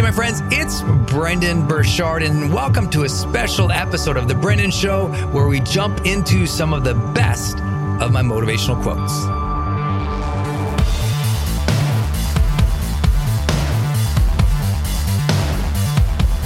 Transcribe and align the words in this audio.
Hey, 0.00 0.06
my 0.06 0.12
friends, 0.12 0.40
it's 0.50 0.80
Brendon 1.12 1.68
Burchard, 1.68 2.22
and 2.22 2.54
welcome 2.54 2.88
to 2.88 3.02
a 3.02 3.08
special 3.10 3.70
episode 3.70 4.16
of 4.16 4.28
The 4.28 4.34
Brendon 4.34 4.70
Show 4.70 5.08
where 5.26 5.46
we 5.46 5.60
jump 5.60 6.06
into 6.06 6.46
some 6.46 6.72
of 6.72 6.84
the 6.84 6.94
best 7.12 7.58
of 8.00 8.10
my 8.10 8.22
motivational 8.22 8.82
quotes. 8.82 9.12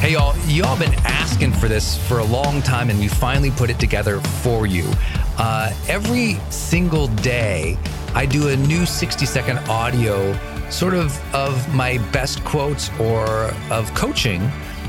Hey, 0.00 0.14
y'all, 0.14 0.36
y'all 0.48 0.76
been 0.76 0.92
asking 1.04 1.52
for 1.52 1.68
this 1.68 1.96
for 2.08 2.18
a 2.18 2.24
long 2.24 2.60
time, 2.60 2.90
and 2.90 2.98
we 2.98 3.06
finally 3.06 3.52
put 3.52 3.70
it 3.70 3.78
together 3.78 4.18
for 4.18 4.66
you. 4.66 4.90
Uh, 5.38 5.72
every 5.86 6.40
single 6.50 7.06
day, 7.06 7.78
I 8.16 8.26
do 8.26 8.48
a 8.48 8.56
new 8.56 8.84
60 8.84 9.24
second 9.26 9.58
audio 9.68 10.36
sort 10.70 10.94
of 10.94 11.34
of 11.34 11.74
my 11.74 11.98
best 12.12 12.44
quotes 12.44 12.90
or 12.98 13.52
of 13.70 13.92
coaching 13.94 14.40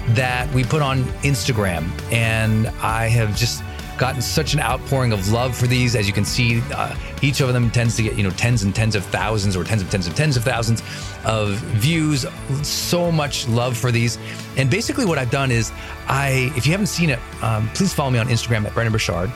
that 0.10 0.52
we 0.54 0.64
put 0.64 0.82
on 0.82 1.04
Instagram. 1.24 1.90
And 2.12 2.68
I 2.82 3.08
have 3.08 3.36
just 3.36 3.64
gotten 3.98 4.22
such 4.22 4.54
an 4.54 4.60
outpouring 4.60 5.14
of 5.14 5.30
love 5.32 5.56
for 5.56 5.68
these. 5.68 5.96
As 5.96 6.06
you 6.06 6.14
can 6.14 6.26
see, 6.26 6.62
uh, 6.74 6.96
each 7.22 7.40
of 7.42 7.54
them 7.54 7.72
tends 7.72 7.96
to 7.96 8.04
get, 8.04 8.16
you 8.16 8.24
know, 8.24 8.30
tens 8.32 8.64
and 8.64 8.76
tens 8.76 8.96
of 8.96 9.06
thousands 9.06 9.56
or 9.56 9.64
tens 9.64 9.82
of 9.82 9.90
tens 9.90 10.08
of 10.08 10.16
tens 10.16 10.38
of 10.38 10.44
thousands 10.44 10.84
of 11.24 11.56
views. 11.78 12.26
So 12.64 13.12
much 13.12 13.48
love 13.48 13.78
for 13.78 13.92
these. 13.92 14.18
And 14.58 14.70
basically, 14.70 15.06
what 15.06 15.18
I've 15.18 15.32
done 15.32 15.52
is, 15.52 15.72
I, 16.08 16.52
if 16.56 16.66
you 16.66 16.72
haven't 16.72 16.88
seen 16.88 17.10
it, 17.10 17.20
um, 17.42 17.70
please 17.70 17.94
follow 17.94 18.12
me 18.12 18.20
on 18.20 18.28
Instagram 18.28 18.66
at 18.66 18.74
Brendon 18.74 18.92
Burchard. 18.92 19.32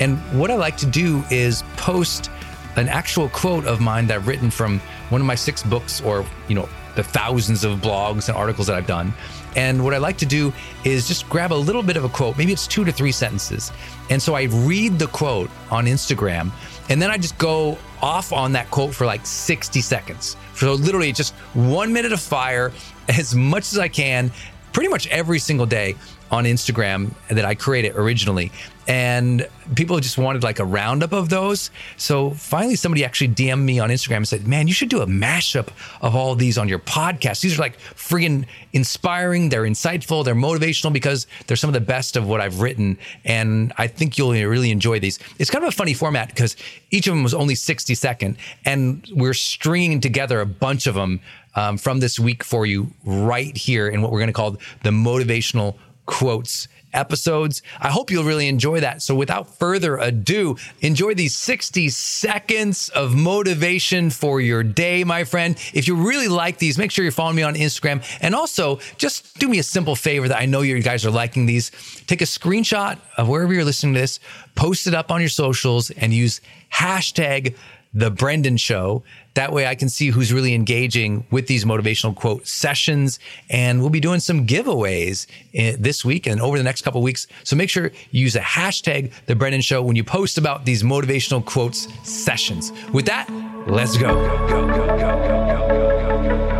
And 0.00 0.18
what 0.38 0.50
I 0.50 0.54
like 0.54 0.76
to 0.78 0.86
do 0.86 1.24
is 1.30 1.62
post 1.76 2.30
an 2.78 2.88
actual 2.88 3.28
quote 3.30 3.66
of 3.66 3.80
mine 3.80 4.06
that 4.06 4.16
I've 4.16 4.28
written 4.28 4.50
from 4.50 4.78
one 5.10 5.20
of 5.20 5.26
my 5.26 5.34
six 5.34 5.62
books 5.62 6.00
or, 6.00 6.24
you 6.46 6.54
know, 6.54 6.68
the 6.94 7.02
thousands 7.02 7.64
of 7.64 7.80
blogs 7.80 8.28
and 8.28 8.36
articles 8.36 8.68
that 8.68 8.76
I've 8.76 8.86
done. 8.86 9.12
And 9.56 9.82
what 9.84 9.94
I 9.94 9.98
like 9.98 10.16
to 10.18 10.26
do 10.26 10.52
is 10.84 11.08
just 11.08 11.28
grab 11.28 11.52
a 11.52 11.54
little 11.54 11.82
bit 11.82 11.96
of 11.96 12.04
a 12.04 12.08
quote, 12.08 12.38
maybe 12.38 12.52
it's 12.52 12.66
two 12.66 12.84
to 12.84 12.92
three 12.92 13.12
sentences. 13.12 13.72
And 14.10 14.22
so 14.22 14.34
I 14.34 14.44
read 14.44 14.98
the 14.98 15.08
quote 15.08 15.50
on 15.70 15.86
Instagram 15.86 16.52
and 16.88 17.02
then 17.02 17.10
I 17.10 17.18
just 17.18 17.36
go 17.38 17.76
off 18.00 18.32
on 18.32 18.52
that 18.52 18.70
quote 18.70 18.94
for 18.94 19.06
like 19.06 19.26
60 19.26 19.80
seconds. 19.80 20.36
So 20.54 20.74
literally 20.74 21.12
just 21.12 21.34
one 21.54 21.92
minute 21.92 22.12
of 22.12 22.20
fire 22.20 22.72
as 23.08 23.34
much 23.34 23.72
as 23.72 23.78
I 23.78 23.88
can, 23.88 24.30
pretty 24.72 24.88
much 24.88 25.06
every 25.08 25.38
single 25.38 25.66
day. 25.66 25.96
On 26.30 26.44
Instagram 26.44 27.12
that 27.28 27.44
I 27.44 27.54
created 27.54 27.96
originally. 27.96 28.52
And 28.86 29.46
people 29.74 30.00
just 30.00 30.16
wanted 30.16 30.42
like 30.42 30.60
a 30.60 30.64
roundup 30.64 31.12
of 31.12 31.28
those. 31.28 31.70
So 31.98 32.30
finally, 32.30 32.74
somebody 32.74 33.04
actually 33.04 33.28
DM'd 33.28 33.60
me 33.60 33.78
on 33.80 33.90
Instagram 33.90 34.16
and 34.16 34.28
said, 34.28 34.46
Man, 34.46 34.66
you 34.66 34.72
should 34.72 34.88
do 34.88 35.02
a 35.02 35.06
mashup 35.06 35.68
of 36.00 36.16
all 36.16 36.34
these 36.34 36.56
on 36.56 36.68
your 36.68 36.78
podcast. 36.78 37.42
These 37.42 37.58
are 37.58 37.62
like 37.62 37.78
friggin' 37.78 38.46
inspiring. 38.72 39.50
They're 39.50 39.64
insightful. 39.64 40.24
They're 40.24 40.34
motivational 40.34 40.90
because 40.90 41.26
they're 41.46 41.56
some 41.56 41.68
of 41.68 41.74
the 41.74 41.82
best 41.82 42.16
of 42.16 42.26
what 42.26 42.40
I've 42.40 42.60
written. 42.60 42.96
And 43.26 43.74
I 43.76 43.88
think 43.88 44.16
you'll 44.16 44.32
really 44.32 44.70
enjoy 44.70 45.00
these. 45.00 45.18
It's 45.38 45.50
kind 45.50 45.62
of 45.62 45.68
a 45.68 45.76
funny 45.76 45.92
format 45.92 46.28
because 46.28 46.56
each 46.90 47.06
of 47.06 47.12
them 47.12 47.22
was 47.22 47.34
only 47.34 47.56
60 47.56 47.94
second. 47.94 48.38
And 48.64 49.06
we're 49.12 49.34
stringing 49.34 50.00
together 50.00 50.40
a 50.40 50.46
bunch 50.46 50.86
of 50.86 50.94
them 50.94 51.20
um, 51.54 51.76
from 51.76 52.00
this 52.00 52.18
week 52.18 52.44
for 52.44 52.64
you 52.64 52.92
right 53.04 53.56
here 53.56 53.88
in 53.88 54.00
what 54.00 54.12
we're 54.12 54.20
going 54.20 54.28
to 54.28 54.32
call 54.32 54.52
the 54.82 54.90
motivational 54.90 55.76
quotes 56.08 56.68
episodes. 56.94 57.62
I 57.78 57.90
hope 57.90 58.10
you'll 58.10 58.24
really 58.24 58.48
enjoy 58.48 58.80
that. 58.80 59.02
So 59.02 59.14
without 59.14 59.58
further 59.58 59.98
ado, 59.98 60.56
enjoy 60.80 61.14
these 61.14 61.36
60 61.36 61.90
seconds 61.90 62.88
of 62.88 63.14
motivation 63.14 64.08
for 64.08 64.40
your 64.40 64.62
day, 64.62 65.04
my 65.04 65.24
friend. 65.24 65.56
If 65.74 65.86
you 65.86 65.96
really 65.96 66.28
like 66.28 66.58
these, 66.58 66.78
make 66.78 66.90
sure 66.90 67.04
you're 67.04 67.12
following 67.12 67.36
me 67.36 67.42
on 67.42 67.54
Instagram. 67.54 68.02
And 68.22 68.34
also 68.34 68.80
just 68.96 69.38
do 69.38 69.48
me 69.48 69.58
a 69.58 69.62
simple 69.62 69.94
favor 69.94 70.28
that 70.28 70.40
I 70.40 70.46
know 70.46 70.62
you 70.62 70.80
guys 70.80 71.04
are 71.04 71.10
liking 71.10 71.44
these. 71.44 71.70
Take 72.06 72.22
a 72.22 72.24
screenshot 72.24 72.98
of 73.18 73.28
wherever 73.28 73.52
you're 73.52 73.64
listening 73.64 73.94
to 73.94 74.00
this, 74.00 74.18
post 74.54 74.86
it 74.86 74.94
up 74.94 75.10
on 75.10 75.20
your 75.20 75.28
socials 75.28 75.90
and 75.90 76.14
use 76.14 76.40
hashtag 76.72 77.54
the 77.98 78.10
Brendon 78.10 78.56
Show. 78.56 79.02
That 79.34 79.52
way 79.52 79.66
I 79.66 79.74
can 79.74 79.88
see 79.88 80.08
who's 80.08 80.32
really 80.32 80.54
engaging 80.54 81.26
with 81.32 81.48
these 81.48 81.64
motivational 81.64 82.14
quote 82.14 82.46
sessions. 82.46 83.18
And 83.50 83.80
we'll 83.80 83.90
be 83.90 84.00
doing 84.00 84.20
some 84.20 84.46
giveaways 84.46 85.26
eh, 85.54 85.76
this 85.78 86.04
week 86.04 86.26
and 86.26 86.40
over 86.40 86.56
the 86.56 86.64
next 86.64 86.82
couple 86.82 87.02
weeks. 87.02 87.26
So 87.42 87.56
make 87.56 87.70
sure 87.70 87.90
you 88.12 88.22
use 88.22 88.36
a 88.36 88.40
hashtag 88.40 89.12
the 89.26 89.34
Brendon 89.34 89.60
Show 89.60 89.82
when 89.82 89.96
you 89.96 90.04
post 90.04 90.38
about 90.38 90.64
these 90.64 90.82
motivational 90.82 91.44
quotes 91.44 91.88
sessions. 92.08 92.72
With 92.92 93.06
that, 93.06 93.28
let's 93.66 93.96
go. 93.96 94.14
go, 94.48 94.66
go, 94.68 94.86
go 94.96 96.57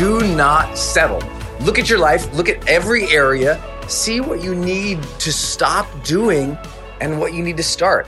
do 0.00 0.26
not 0.34 0.78
settle. 0.78 1.22
Look 1.60 1.78
at 1.78 1.90
your 1.90 1.98
life, 1.98 2.32
look 2.32 2.48
at 2.48 2.66
every 2.66 3.10
area, 3.10 3.62
see 3.86 4.22
what 4.22 4.42
you 4.42 4.54
need 4.54 5.02
to 5.18 5.30
stop 5.30 5.86
doing 6.04 6.56
and 7.02 7.20
what 7.20 7.34
you 7.34 7.42
need 7.42 7.58
to 7.58 7.62
start. 7.62 8.06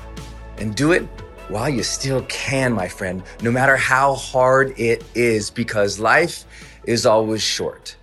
And 0.56 0.74
do 0.74 0.92
it 0.92 1.02
while 1.48 1.68
you 1.68 1.82
still 1.82 2.22
can, 2.30 2.72
my 2.72 2.88
friend, 2.88 3.22
no 3.42 3.50
matter 3.50 3.76
how 3.76 4.14
hard 4.14 4.72
it 4.80 5.04
is, 5.14 5.50
because 5.50 5.98
life 5.98 6.46
is 6.84 7.04
always 7.04 7.42
short. 7.42 7.94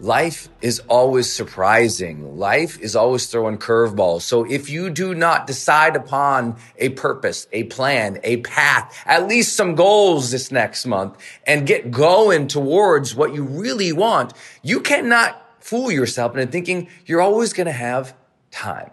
Life 0.00 0.48
is 0.62 0.78
always 0.86 1.32
surprising. 1.32 2.38
Life 2.38 2.78
is 2.78 2.94
always 2.94 3.26
throwing 3.26 3.58
curveballs. 3.58 4.22
So 4.22 4.44
if 4.44 4.70
you 4.70 4.90
do 4.90 5.12
not 5.12 5.48
decide 5.48 5.96
upon 5.96 6.56
a 6.76 6.90
purpose, 6.90 7.48
a 7.50 7.64
plan, 7.64 8.20
a 8.22 8.36
path, 8.38 8.96
at 9.06 9.26
least 9.26 9.56
some 9.56 9.74
goals 9.74 10.30
this 10.30 10.52
next 10.52 10.86
month 10.86 11.16
and 11.44 11.66
get 11.66 11.90
going 11.90 12.46
towards 12.46 13.16
what 13.16 13.34
you 13.34 13.42
really 13.42 13.92
want, 13.92 14.34
you 14.62 14.80
cannot 14.80 15.44
fool 15.58 15.90
yourself 15.90 16.36
into 16.36 16.50
thinking 16.50 16.88
you're 17.04 17.20
always 17.20 17.52
going 17.52 17.66
to 17.66 17.72
have 17.72 18.14
time. 18.52 18.92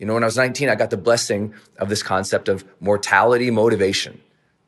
You 0.00 0.06
know, 0.06 0.14
when 0.14 0.24
I 0.24 0.26
was 0.26 0.36
19, 0.36 0.68
I 0.68 0.74
got 0.74 0.90
the 0.90 0.96
blessing 0.96 1.54
of 1.78 1.88
this 1.88 2.02
concept 2.02 2.48
of 2.48 2.64
mortality 2.80 3.52
motivation 3.52 4.20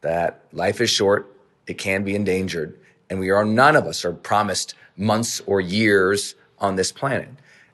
that 0.02 0.44
life 0.52 0.80
is 0.80 0.90
short, 0.90 1.34
it 1.66 1.78
can 1.78 2.04
be 2.04 2.14
endangered, 2.14 2.78
and 3.10 3.18
we 3.18 3.30
are 3.30 3.44
none 3.44 3.74
of 3.74 3.86
us 3.86 4.04
are 4.04 4.12
promised 4.12 4.76
months 4.96 5.40
or 5.46 5.60
years 5.60 6.34
on 6.58 6.76
this 6.76 6.92
planet. 6.92 7.28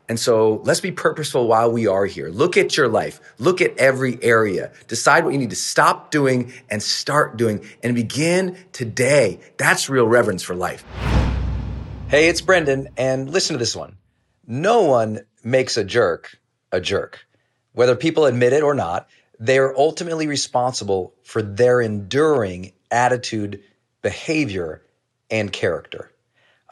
And 0.08 0.18
so 0.18 0.60
let's 0.64 0.80
be 0.80 0.90
purposeful 0.90 1.46
while 1.46 1.70
we 1.70 1.86
are 1.86 2.04
here. 2.04 2.28
Look 2.30 2.56
at 2.56 2.76
your 2.76 2.88
life. 2.88 3.20
Look 3.38 3.60
at 3.60 3.78
every 3.78 4.20
area. 4.22 4.72
Decide 4.88 5.24
what 5.24 5.32
you 5.32 5.38
need 5.38 5.50
to 5.50 5.56
stop 5.56 6.10
doing 6.10 6.52
and 6.68 6.82
start 6.82 7.36
doing 7.36 7.64
and 7.82 7.94
begin 7.94 8.56
today. 8.72 9.38
That's 9.56 9.88
real 9.88 10.06
reverence 10.06 10.42
for 10.42 10.56
life. 10.56 10.84
Hey, 12.08 12.28
it's 12.28 12.40
Brendon, 12.40 12.88
and 12.96 13.30
listen 13.30 13.54
to 13.54 13.58
this 13.58 13.76
one. 13.76 13.96
No 14.44 14.82
one 14.82 15.20
makes 15.44 15.76
a 15.76 15.84
jerk 15.84 16.40
a 16.72 16.80
jerk. 16.80 17.26
Whether 17.72 17.96
people 17.96 18.26
admit 18.26 18.52
it 18.52 18.62
or 18.62 18.74
not, 18.74 19.08
they 19.38 19.58
are 19.58 19.76
ultimately 19.76 20.26
responsible 20.26 21.14
for 21.22 21.42
their 21.42 21.80
enduring 21.80 22.72
attitude, 22.90 23.62
behavior, 24.02 24.82
and 25.30 25.52
character. 25.52 26.10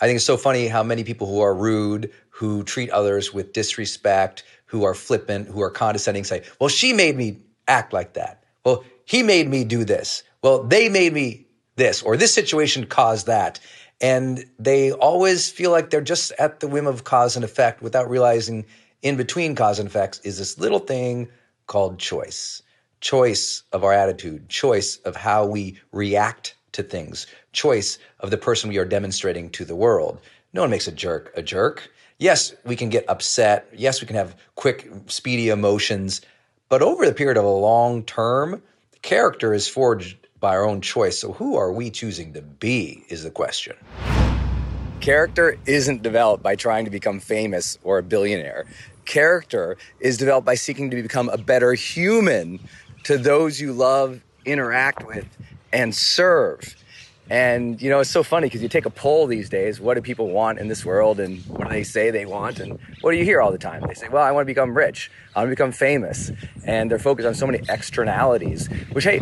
I 0.00 0.06
think 0.06 0.16
it's 0.16 0.24
so 0.24 0.36
funny 0.36 0.68
how 0.68 0.82
many 0.82 1.04
people 1.04 1.26
who 1.26 1.40
are 1.40 1.54
rude, 1.54 2.12
who 2.30 2.62
treat 2.62 2.90
others 2.90 3.34
with 3.34 3.52
disrespect, 3.52 4.44
who 4.66 4.84
are 4.84 4.94
flippant, 4.94 5.48
who 5.48 5.62
are 5.62 5.70
condescending 5.70 6.24
say, 6.24 6.44
well, 6.60 6.68
she 6.68 6.92
made 6.92 7.16
me 7.16 7.40
act 7.66 7.92
like 7.92 8.14
that. 8.14 8.44
Well, 8.64 8.84
he 9.04 9.22
made 9.22 9.48
me 9.48 9.64
do 9.64 9.84
this. 9.84 10.22
Well, 10.42 10.62
they 10.62 10.88
made 10.88 11.12
me 11.12 11.46
this, 11.76 12.02
or 12.02 12.16
this 12.16 12.34
situation 12.34 12.86
caused 12.86 13.26
that. 13.26 13.58
And 14.00 14.44
they 14.58 14.92
always 14.92 15.50
feel 15.50 15.72
like 15.72 15.90
they're 15.90 16.00
just 16.00 16.32
at 16.38 16.60
the 16.60 16.68
whim 16.68 16.86
of 16.86 17.04
cause 17.04 17.34
and 17.34 17.44
effect 17.44 17.82
without 17.82 18.08
realizing 18.08 18.66
in 19.02 19.16
between 19.16 19.54
cause 19.54 19.78
and 19.78 19.88
effects 19.88 20.20
is 20.20 20.38
this 20.38 20.58
little 20.58 20.78
thing 20.78 21.28
called 21.66 21.98
choice. 21.98 22.62
Choice 23.00 23.62
of 23.72 23.84
our 23.84 23.92
attitude, 23.92 24.48
choice 24.48 24.96
of 24.98 25.16
how 25.16 25.46
we 25.46 25.80
react 25.92 26.54
to 26.72 26.82
things, 26.82 27.26
choice 27.58 27.98
of 28.20 28.30
the 28.30 28.38
person 28.38 28.70
we 28.70 28.78
are 28.78 28.84
demonstrating 28.84 29.50
to 29.50 29.64
the 29.64 29.74
world. 29.74 30.20
No 30.52 30.60
one 30.60 30.70
makes 30.70 30.86
a 30.86 30.92
jerk 30.92 31.32
a 31.34 31.42
jerk. 31.42 31.90
Yes, 32.18 32.54
we 32.64 32.76
can 32.76 32.88
get 32.88 33.04
upset. 33.08 33.68
Yes, 33.74 34.00
we 34.00 34.06
can 34.06 34.16
have 34.16 34.36
quick, 34.54 34.88
speedy 35.06 35.48
emotions. 35.48 36.20
But 36.68 36.82
over 36.82 37.04
the 37.04 37.12
period 37.12 37.36
of 37.36 37.44
a 37.44 37.48
long 37.48 38.04
term, 38.04 38.62
character 39.02 39.52
is 39.54 39.66
forged 39.66 40.16
by 40.38 40.54
our 40.54 40.64
own 40.64 40.80
choice. 40.80 41.18
So 41.18 41.32
who 41.32 41.56
are 41.56 41.72
we 41.72 41.90
choosing 41.90 42.32
to 42.34 42.42
be 42.42 43.04
is 43.08 43.24
the 43.24 43.30
question. 43.30 43.76
Character 45.00 45.56
isn't 45.66 46.02
developed 46.02 46.42
by 46.42 46.54
trying 46.54 46.84
to 46.84 46.90
become 46.90 47.18
famous 47.18 47.78
or 47.82 47.98
a 47.98 48.02
billionaire. 48.02 48.66
Character 49.04 49.76
is 50.00 50.16
developed 50.16 50.46
by 50.46 50.54
seeking 50.54 50.90
to 50.90 51.02
become 51.02 51.28
a 51.28 51.38
better 51.38 51.74
human 51.74 52.60
to 53.04 53.18
those 53.18 53.60
you 53.60 53.72
love, 53.72 54.22
interact 54.44 55.06
with, 55.06 55.26
and 55.72 55.94
serve. 55.94 56.76
And 57.30 57.80
you 57.82 57.90
know, 57.90 58.00
it's 58.00 58.10
so 58.10 58.22
funny 58.22 58.46
because 58.46 58.62
you 58.62 58.68
take 58.68 58.86
a 58.86 58.90
poll 58.90 59.26
these 59.26 59.50
days. 59.50 59.80
What 59.80 59.94
do 59.94 60.00
people 60.00 60.28
want 60.30 60.58
in 60.58 60.68
this 60.68 60.84
world, 60.84 61.20
and 61.20 61.44
what 61.46 61.68
do 61.68 61.74
they 61.74 61.84
say 61.84 62.10
they 62.10 62.24
want? 62.24 62.58
And 62.58 62.78
what 63.02 63.12
do 63.12 63.18
you 63.18 63.24
hear 63.24 63.42
all 63.42 63.52
the 63.52 63.58
time? 63.58 63.82
They 63.86 63.94
say, 63.94 64.08
"Well, 64.08 64.22
I 64.22 64.30
want 64.32 64.44
to 64.44 64.46
become 64.46 64.74
rich. 64.76 65.10
I 65.36 65.40
want 65.40 65.48
to 65.48 65.56
become 65.56 65.72
famous," 65.72 66.32
and 66.64 66.90
they're 66.90 66.98
focused 66.98 67.28
on 67.28 67.34
so 67.34 67.46
many 67.46 67.60
externalities. 67.68 68.68
Which, 68.92 69.04
hey, 69.04 69.20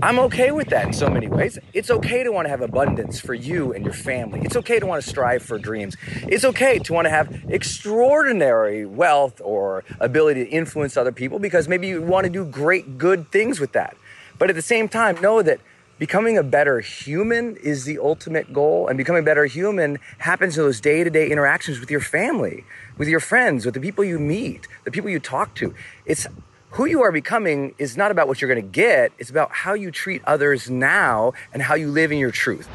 I'm 0.00 0.20
okay 0.20 0.52
with 0.52 0.68
that 0.68 0.86
in 0.86 0.92
so 0.92 1.10
many 1.10 1.26
ways. 1.26 1.58
It's 1.72 1.90
okay 1.90 2.22
to 2.22 2.30
want 2.30 2.46
to 2.46 2.50
have 2.50 2.60
abundance 2.60 3.18
for 3.18 3.34
you 3.34 3.72
and 3.72 3.84
your 3.84 3.94
family. 3.94 4.40
It's 4.44 4.54
okay 4.54 4.78
to 4.78 4.86
want 4.86 5.02
to 5.02 5.08
strive 5.08 5.42
for 5.42 5.58
dreams. 5.58 5.96
It's 6.28 6.44
okay 6.44 6.78
to 6.78 6.92
want 6.92 7.06
to 7.06 7.10
have 7.10 7.36
extraordinary 7.48 8.86
wealth 8.86 9.40
or 9.44 9.82
ability 9.98 10.44
to 10.44 10.50
influence 10.50 10.96
other 10.96 11.10
people 11.10 11.40
because 11.40 11.66
maybe 11.66 11.88
you 11.88 12.02
want 12.02 12.24
to 12.24 12.30
do 12.30 12.44
great, 12.44 12.98
good 12.98 13.32
things 13.32 13.58
with 13.58 13.72
that. 13.72 13.96
But 14.38 14.50
at 14.50 14.54
the 14.54 14.62
same 14.62 14.88
time, 14.88 15.20
know 15.20 15.42
that 15.42 15.58
becoming 15.98 16.38
a 16.38 16.42
better 16.42 16.80
human 16.80 17.56
is 17.56 17.84
the 17.84 17.98
ultimate 17.98 18.52
goal. 18.52 18.88
And 18.88 18.96
becoming 18.96 19.22
a 19.22 19.24
better 19.24 19.46
human 19.46 19.98
happens 20.18 20.56
in 20.56 20.64
those 20.64 20.80
day 20.80 21.04
to 21.04 21.10
day 21.10 21.30
interactions 21.30 21.80
with 21.80 21.90
your 21.90 22.00
family, 22.00 22.64
with 22.96 23.08
your 23.08 23.20
friends, 23.20 23.64
with 23.64 23.74
the 23.74 23.80
people 23.80 24.04
you 24.04 24.18
meet, 24.18 24.66
the 24.84 24.90
people 24.90 25.10
you 25.10 25.20
talk 25.20 25.54
to. 25.56 25.74
It's 26.06 26.26
who 26.70 26.84
you 26.86 27.02
are 27.02 27.12
becoming 27.12 27.74
is 27.78 27.96
not 27.96 28.10
about 28.10 28.28
what 28.28 28.40
you're 28.40 28.52
going 28.52 28.64
to 28.64 28.70
get, 28.70 29.12
it's 29.18 29.30
about 29.30 29.50
how 29.50 29.72
you 29.72 29.90
treat 29.90 30.22
others 30.24 30.68
now 30.68 31.32
and 31.52 31.62
how 31.62 31.74
you 31.74 31.90
live 31.90 32.12
in 32.12 32.18
your 32.18 32.30
truth. 32.30 32.68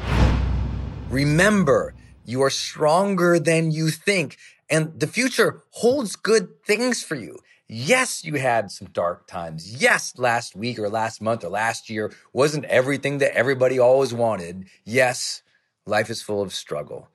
Remember, 1.10 1.94
you 2.24 2.42
are 2.42 2.50
stronger 2.50 3.38
than 3.38 3.70
you 3.70 3.90
think, 3.90 4.36
and 4.68 4.98
the 4.98 5.06
future 5.06 5.62
holds 5.70 6.16
good 6.16 6.64
things 6.64 7.02
for 7.02 7.14
you. 7.14 7.38
Yes, 7.66 8.24
you 8.24 8.34
had 8.34 8.70
some 8.70 8.88
dark 8.88 9.26
times. 9.26 9.80
Yes, 9.80 10.14
last 10.18 10.54
week 10.54 10.78
or 10.78 10.90
last 10.90 11.22
month 11.22 11.44
or 11.44 11.48
last 11.48 11.88
year 11.88 12.12
wasn't 12.32 12.66
everything 12.66 13.18
that 13.18 13.34
everybody 13.34 13.78
always 13.78 14.12
wanted. 14.12 14.66
Yes, 14.84 15.42
life 15.86 16.10
is 16.10 16.20
full 16.20 16.42
of 16.42 16.52
struggle, 16.52 17.08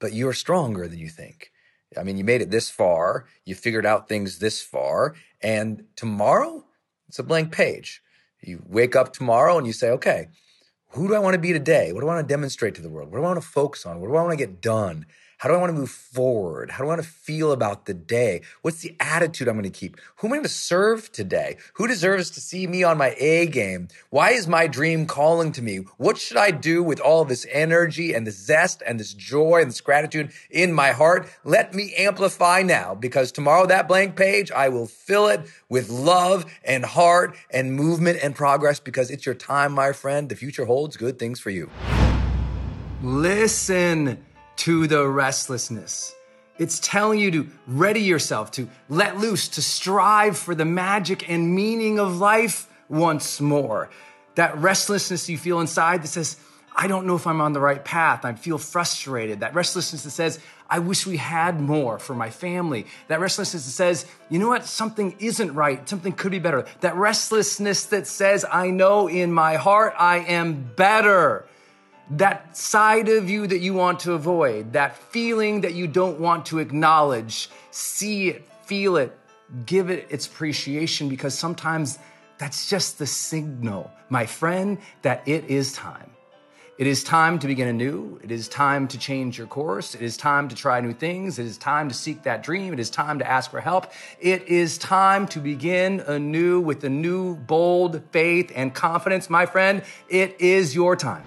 but 0.00 0.14
you're 0.14 0.32
stronger 0.32 0.88
than 0.88 0.98
you 0.98 1.08
think. 1.08 1.50
I 1.98 2.02
mean, 2.02 2.16
you 2.16 2.24
made 2.24 2.40
it 2.40 2.50
this 2.50 2.70
far, 2.70 3.26
you 3.44 3.54
figured 3.54 3.86
out 3.86 4.08
things 4.08 4.38
this 4.38 4.62
far, 4.62 5.14
and 5.42 5.84
tomorrow 5.96 6.64
it's 7.08 7.18
a 7.18 7.22
blank 7.22 7.52
page. 7.52 8.02
You 8.42 8.62
wake 8.66 8.96
up 8.96 9.12
tomorrow 9.12 9.58
and 9.58 9.66
you 9.66 9.72
say, 9.72 9.90
okay, 9.90 10.28
who 10.90 11.08
do 11.08 11.14
I 11.14 11.18
want 11.18 11.34
to 11.34 11.40
be 11.40 11.52
today? 11.52 11.92
What 11.92 12.00
do 12.00 12.08
I 12.08 12.14
want 12.14 12.26
to 12.26 12.32
demonstrate 12.32 12.74
to 12.76 12.82
the 12.82 12.88
world? 12.88 13.10
What 13.10 13.18
do 13.18 13.24
I 13.24 13.28
want 13.28 13.42
to 13.42 13.46
focus 13.46 13.84
on? 13.84 14.00
What 14.00 14.08
do 14.08 14.16
I 14.16 14.22
want 14.22 14.32
to 14.32 14.44
get 14.44 14.60
done? 14.60 15.06
How 15.38 15.48
do 15.48 15.54
I 15.54 15.58
want 15.58 15.70
to 15.70 15.78
move 15.78 15.90
forward? 15.90 16.70
How 16.70 16.78
do 16.78 16.84
I 16.84 16.88
want 16.88 17.02
to 17.02 17.08
feel 17.08 17.52
about 17.52 17.86
the 17.86 17.94
day? 17.94 18.42
What's 18.62 18.82
the 18.82 18.96
attitude 19.00 19.48
I'm 19.48 19.54
going 19.54 19.64
to 19.64 19.70
keep? 19.70 19.96
Who 20.16 20.28
am 20.28 20.32
I 20.32 20.36
going 20.36 20.44
to 20.44 20.48
serve 20.48 21.10
today? 21.12 21.56
Who 21.74 21.88
deserves 21.88 22.30
to 22.30 22.40
see 22.40 22.66
me 22.66 22.84
on 22.84 22.96
my 22.96 23.14
A 23.18 23.46
game? 23.46 23.88
Why 24.10 24.30
is 24.30 24.46
my 24.46 24.66
dream 24.66 25.06
calling 25.06 25.52
to 25.52 25.62
me? 25.62 25.78
What 25.98 26.18
should 26.18 26.36
I 26.36 26.50
do 26.50 26.82
with 26.82 27.00
all 27.00 27.24
this 27.24 27.46
energy 27.50 28.14
and 28.14 28.26
this 28.26 28.38
zest 28.38 28.82
and 28.86 28.98
this 28.98 29.12
joy 29.12 29.60
and 29.60 29.70
this 29.70 29.80
gratitude 29.80 30.32
in 30.50 30.72
my 30.72 30.92
heart? 30.92 31.28
Let 31.44 31.74
me 31.74 31.94
amplify 31.94 32.62
now 32.62 32.94
because 32.94 33.32
tomorrow 33.32 33.66
that 33.66 33.88
blank 33.88 34.16
page, 34.16 34.50
I 34.50 34.68
will 34.68 34.86
fill 34.86 35.28
it 35.28 35.42
with 35.68 35.90
love 35.90 36.46
and 36.64 36.84
heart 36.84 37.36
and 37.50 37.74
movement 37.74 38.18
and 38.22 38.34
progress 38.34 38.80
because 38.80 39.10
it's 39.10 39.26
your 39.26 39.34
time, 39.34 39.72
my 39.72 39.92
friend. 39.92 40.28
The 40.28 40.36
future 40.36 40.64
holds 40.64 40.96
good 40.96 41.18
things 41.18 41.40
for 41.40 41.50
you. 41.50 41.70
Listen 43.02 44.24
to 44.56 44.86
the 44.86 45.06
restlessness. 45.08 46.14
It's 46.58 46.78
telling 46.78 47.18
you 47.18 47.30
to 47.32 47.48
ready 47.66 48.02
yourself, 48.02 48.52
to 48.52 48.68
let 48.88 49.18
loose, 49.18 49.48
to 49.48 49.62
strive 49.62 50.38
for 50.38 50.54
the 50.54 50.64
magic 50.64 51.28
and 51.28 51.54
meaning 51.54 51.98
of 51.98 52.18
life 52.18 52.68
once 52.88 53.40
more. 53.40 53.90
That 54.36 54.56
restlessness 54.58 55.28
you 55.28 55.36
feel 55.36 55.60
inside 55.60 56.02
that 56.02 56.08
says, 56.08 56.36
I 56.76 56.88
don't 56.88 57.06
know 57.06 57.14
if 57.14 57.26
I'm 57.26 57.40
on 57.40 57.52
the 57.52 57.60
right 57.60 57.84
path. 57.84 58.24
I 58.24 58.34
feel 58.34 58.58
frustrated. 58.58 59.40
That 59.40 59.54
restlessness 59.54 60.02
that 60.04 60.10
says, 60.10 60.40
I 60.68 60.80
wish 60.80 61.06
we 61.06 61.16
had 61.16 61.60
more 61.60 61.98
for 61.98 62.14
my 62.14 62.30
family. 62.30 62.86
That 63.08 63.20
restlessness 63.20 63.64
that 63.64 63.70
says, 63.70 64.06
you 64.28 64.38
know 64.38 64.48
what? 64.48 64.64
Something 64.64 65.14
isn't 65.20 65.54
right. 65.54 65.88
Something 65.88 66.12
could 66.12 66.32
be 66.32 66.40
better. 66.40 66.66
That 66.80 66.96
restlessness 66.96 67.86
that 67.86 68.06
says, 68.06 68.44
I 68.50 68.70
know 68.70 69.08
in 69.08 69.32
my 69.32 69.54
heart 69.54 69.94
I 69.98 70.18
am 70.18 70.70
better 70.74 71.46
that 72.10 72.56
side 72.56 73.08
of 73.08 73.30
you 73.30 73.46
that 73.46 73.58
you 73.58 73.74
want 73.74 74.00
to 74.00 74.12
avoid, 74.12 74.72
that 74.72 74.96
feeling 74.96 75.62
that 75.62 75.74
you 75.74 75.86
don't 75.86 76.20
want 76.20 76.46
to 76.46 76.58
acknowledge, 76.58 77.50
see 77.70 78.28
it, 78.28 78.46
feel 78.64 78.96
it, 78.96 79.16
give 79.66 79.90
it 79.90 80.06
its 80.10 80.26
appreciation 80.26 81.08
because 81.08 81.36
sometimes 81.36 81.98
that's 82.38 82.68
just 82.68 82.98
the 82.98 83.06
signal, 83.06 83.90
my 84.08 84.26
friend, 84.26 84.78
that 85.02 85.26
it 85.26 85.44
is 85.44 85.72
time. 85.72 86.10
It 86.76 86.88
is 86.88 87.04
time 87.04 87.38
to 87.38 87.46
begin 87.46 87.68
anew. 87.68 88.18
It 88.24 88.32
is 88.32 88.48
time 88.48 88.88
to 88.88 88.98
change 88.98 89.38
your 89.38 89.46
course. 89.46 89.94
It 89.94 90.02
is 90.02 90.16
time 90.16 90.48
to 90.48 90.56
try 90.56 90.80
new 90.80 90.92
things. 90.92 91.38
It 91.38 91.46
is 91.46 91.56
time 91.56 91.88
to 91.88 91.94
seek 91.94 92.24
that 92.24 92.42
dream. 92.42 92.72
It 92.72 92.80
is 92.80 92.90
time 92.90 93.20
to 93.20 93.30
ask 93.30 93.48
for 93.52 93.60
help. 93.60 93.92
It 94.20 94.48
is 94.48 94.76
time 94.76 95.28
to 95.28 95.38
begin 95.38 96.00
anew 96.00 96.58
with 96.58 96.82
a 96.82 96.90
new, 96.90 97.36
bold 97.36 98.02
faith 98.10 98.50
and 98.56 98.74
confidence. 98.74 99.30
My 99.30 99.46
friend, 99.46 99.84
it 100.08 100.40
is 100.40 100.74
your 100.74 100.96
time. 100.96 101.22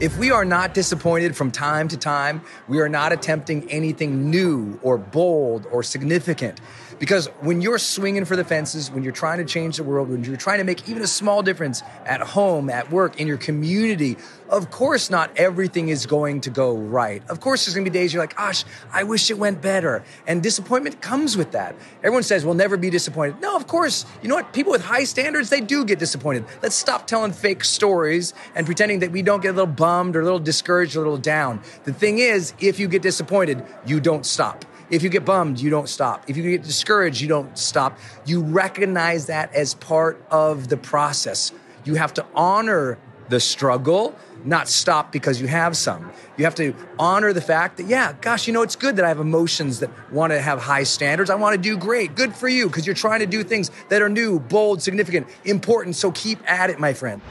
If 0.00 0.16
we 0.16 0.30
are 0.30 0.46
not 0.46 0.72
disappointed 0.72 1.36
from 1.36 1.50
time 1.50 1.86
to 1.88 1.96
time, 1.98 2.40
we 2.68 2.80
are 2.80 2.88
not 2.88 3.12
attempting 3.12 3.70
anything 3.70 4.30
new 4.30 4.80
or 4.82 4.96
bold 4.96 5.66
or 5.70 5.82
significant. 5.82 6.58
Because 7.00 7.28
when 7.40 7.62
you're 7.62 7.78
swinging 7.78 8.26
for 8.26 8.36
the 8.36 8.44
fences, 8.44 8.90
when 8.90 9.02
you're 9.02 9.12
trying 9.12 9.38
to 9.38 9.44
change 9.46 9.78
the 9.78 9.84
world, 9.84 10.10
when 10.10 10.22
you're 10.22 10.36
trying 10.36 10.58
to 10.58 10.64
make 10.64 10.86
even 10.86 11.02
a 11.02 11.06
small 11.06 11.42
difference 11.42 11.82
at 12.04 12.20
home, 12.20 12.68
at 12.68 12.92
work, 12.92 13.18
in 13.18 13.26
your 13.26 13.38
community, 13.38 14.18
of 14.50 14.70
course, 14.70 15.08
not 15.08 15.30
everything 15.38 15.88
is 15.88 16.04
going 16.04 16.42
to 16.42 16.50
go 16.50 16.76
right. 16.76 17.22
Of 17.30 17.40
course, 17.40 17.64
there's 17.64 17.74
going 17.74 17.86
to 17.86 17.90
be 17.90 17.98
days 17.98 18.12
you're 18.12 18.22
like, 18.22 18.36
gosh, 18.36 18.64
I 18.92 19.04
wish 19.04 19.30
it 19.30 19.38
went 19.38 19.62
better. 19.62 20.04
And 20.26 20.42
disappointment 20.42 21.00
comes 21.00 21.38
with 21.38 21.52
that. 21.52 21.74
Everyone 22.00 22.22
says 22.22 22.44
we'll 22.44 22.52
never 22.52 22.76
be 22.76 22.90
disappointed. 22.90 23.40
No, 23.40 23.56
of 23.56 23.66
course. 23.66 24.04
You 24.20 24.28
know 24.28 24.34
what? 24.34 24.52
People 24.52 24.72
with 24.72 24.82
high 24.82 25.04
standards, 25.04 25.48
they 25.48 25.62
do 25.62 25.86
get 25.86 25.98
disappointed. 25.98 26.44
Let's 26.62 26.76
stop 26.76 27.06
telling 27.06 27.32
fake 27.32 27.64
stories 27.64 28.34
and 28.54 28.66
pretending 28.66 28.98
that 28.98 29.10
we 29.10 29.22
don't 29.22 29.40
get 29.40 29.52
a 29.52 29.56
little 29.56 29.66
bummed 29.72 30.16
or 30.16 30.20
a 30.20 30.24
little 30.24 30.38
discouraged 30.38 30.96
or 30.96 30.98
a 30.98 31.02
little 31.04 31.16
down. 31.16 31.62
The 31.84 31.94
thing 31.94 32.18
is, 32.18 32.52
if 32.60 32.78
you 32.78 32.88
get 32.88 33.00
disappointed, 33.00 33.64
you 33.86 34.00
don't 34.00 34.26
stop. 34.26 34.66
If 34.90 35.04
you 35.04 35.08
get 35.08 35.24
bummed, 35.24 35.60
you 35.60 35.70
don't 35.70 35.88
stop. 35.88 36.28
If 36.28 36.36
you 36.36 36.42
get 36.42 36.64
discouraged, 36.64 37.20
you 37.20 37.28
don't 37.28 37.56
stop. 37.56 37.96
You 38.26 38.42
recognize 38.42 39.26
that 39.26 39.54
as 39.54 39.74
part 39.74 40.20
of 40.32 40.68
the 40.68 40.76
process. 40.76 41.52
You 41.84 41.94
have 41.94 42.12
to 42.14 42.26
honor 42.34 42.98
the 43.28 43.38
struggle, 43.38 44.16
not 44.44 44.68
stop 44.68 45.12
because 45.12 45.40
you 45.40 45.46
have 45.46 45.76
some. 45.76 46.10
You 46.36 46.42
have 46.44 46.56
to 46.56 46.74
honor 46.98 47.32
the 47.32 47.40
fact 47.40 47.76
that, 47.76 47.86
yeah, 47.86 48.14
gosh, 48.20 48.48
you 48.48 48.52
know, 48.52 48.62
it's 48.62 48.74
good 48.74 48.96
that 48.96 49.04
I 49.04 49.08
have 49.08 49.20
emotions 49.20 49.78
that 49.78 49.90
want 50.12 50.32
to 50.32 50.40
have 50.40 50.60
high 50.60 50.82
standards. 50.82 51.30
I 51.30 51.36
want 51.36 51.54
to 51.54 51.62
do 51.62 51.76
great. 51.76 52.16
Good 52.16 52.34
for 52.34 52.48
you 52.48 52.66
because 52.66 52.84
you're 52.84 52.96
trying 52.96 53.20
to 53.20 53.26
do 53.26 53.44
things 53.44 53.70
that 53.90 54.02
are 54.02 54.08
new, 54.08 54.40
bold, 54.40 54.82
significant, 54.82 55.28
important. 55.44 55.94
So 55.94 56.10
keep 56.10 56.40
at 56.50 56.68
it, 56.68 56.80
my 56.80 56.94
friend. 56.94 57.22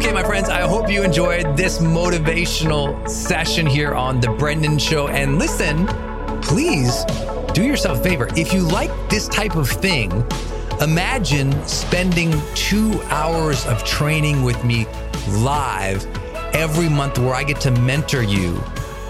Okay, 0.00 0.12
my 0.14 0.22
friends, 0.22 0.48
I 0.48 0.62
hope 0.62 0.90
you 0.90 1.02
enjoyed 1.02 1.58
this 1.58 1.78
motivational 1.78 3.06
session 3.06 3.66
here 3.66 3.92
on 3.94 4.18
The 4.18 4.30
Brendon 4.30 4.78
Show. 4.78 5.08
And 5.08 5.38
listen, 5.38 5.86
please 6.40 7.04
do 7.52 7.62
yourself 7.62 7.98
a 7.98 8.02
favor. 8.02 8.26
If 8.34 8.54
you 8.54 8.62
like 8.62 8.90
this 9.10 9.28
type 9.28 9.56
of 9.56 9.68
thing, 9.68 10.10
imagine 10.80 11.52
spending 11.68 12.32
two 12.54 12.98
hours 13.10 13.66
of 13.66 13.84
training 13.84 14.42
with 14.42 14.64
me 14.64 14.86
live 15.28 16.06
every 16.54 16.88
month 16.88 17.18
where 17.18 17.34
I 17.34 17.44
get 17.44 17.60
to 17.60 17.70
mentor 17.70 18.22
you 18.22 18.58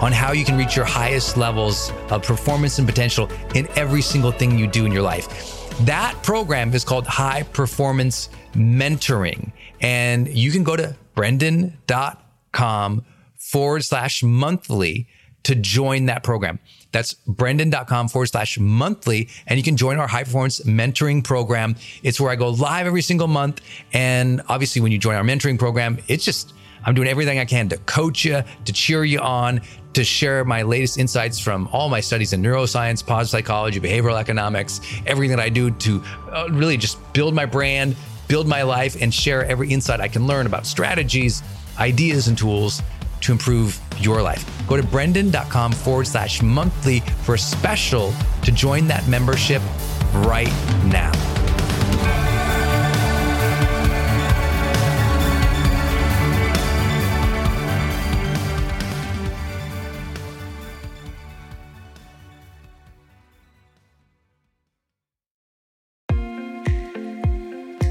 on 0.01 0.11
how 0.11 0.33
you 0.33 0.43
can 0.43 0.57
reach 0.57 0.75
your 0.75 0.83
highest 0.83 1.37
levels 1.37 1.93
of 2.09 2.21
performance 2.21 2.79
and 2.79 2.87
potential 2.87 3.29
in 3.55 3.65
every 3.77 4.01
single 4.01 4.33
thing 4.33 4.59
you 4.59 4.67
do 4.67 4.85
in 4.85 4.91
your 4.91 5.03
life. 5.03 5.60
That 5.81 6.17
program 6.21 6.73
is 6.73 6.83
called 6.83 7.07
High 7.07 7.43
Performance 7.43 8.29
Mentoring. 8.53 9.51
And 9.81 10.27
you 10.27 10.51
can 10.51 10.63
go 10.63 10.75
to 10.75 10.95
brendon.com 11.15 13.05
forward 13.37 13.83
slash 13.83 14.23
monthly 14.23 15.07
to 15.43 15.55
join 15.55 16.05
that 16.05 16.23
program. 16.23 16.59
That's 16.91 17.13
brendon.com 17.13 18.09
forward 18.09 18.27
slash 18.27 18.59
monthly. 18.59 19.29
And 19.47 19.57
you 19.57 19.63
can 19.63 19.77
join 19.77 19.97
our 19.97 20.07
high 20.07 20.23
performance 20.23 20.59
mentoring 20.61 21.23
program. 21.23 21.75
It's 22.03 22.19
where 22.19 22.31
I 22.31 22.35
go 22.35 22.49
live 22.49 22.85
every 22.85 23.01
single 23.01 23.27
month. 23.27 23.61
And 23.93 24.41
obviously, 24.49 24.81
when 24.81 24.91
you 24.91 24.97
join 24.97 25.15
our 25.15 25.23
mentoring 25.23 25.57
program, 25.57 25.97
it's 26.07 26.23
just, 26.23 26.53
I'm 26.85 26.93
doing 26.93 27.07
everything 27.07 27.39
I 27.39 27.45
can 27.45 27.69
to 27.69 27.77
coach 27.77 28.25
you, 28.25 28.43
to 28.65 28.73
cheer 28.73 29.03
you 29.03 29.19
on, 29.19 29.61
to 29.93 30.03
share 30.03 30.45
my 30.45 30.61
latest 30.61 30.97
insights 30.97 31.39
from 31.39 31.67
all 31.71 31.89
my 31.89 31.99
studies 31.99 32.33
in 32.33 32.41
neuroscience, 32.41 33.05
positive 33.05 33.29
psychology, 33.29 33.79
behavioral 33.79 34.19
economics, 34.19 34.81
everything 35.05 35.35
that 35.35 35.43
I 35.43 35.49
do 35.49 35.71
to 35.71 36.03
uh, 36.31 36.47
really 36.51 36.77
just 36.77 36.97
build 37.13 37.35
my 37.35 37.45
brand, 37.45 37.95
build 38.27 38.47
my 38.47 38.63
life, 38.63 39.01
and 39.01 39.13
share 39.13 39.45
every 39.45 39.69
insight 39.69 39.99
I 39.99 40.07
can 40.07 40.25
learn 40.25 40.45
about 40.45 40.65
strategies, 40.65 41.43
ideas, 41.77 42.27
and 42.27 42.37
tools 42.37 42.81
to 43.21 43.31
improve 43.31 43.79
your 43.99 44.21
life. 44.21 44.45
Go 44.67 44.77
to 44.77 44.83
brendon.com 44.83 45.73
forward 45.73 46.07
slash 46.07 46.41
monthly 46.41 47.01
for 47.23 47.35
a 47.35 47.39
special 47.39 48.13
to 48.43 48.51
join 48.51 48.87
that 48.87 49.07
membership 49.07 49.61
right 50.13 50.51
now. 50.85 51.30